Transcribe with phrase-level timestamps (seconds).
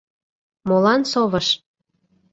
[0.67, 1.47] Молан совыш?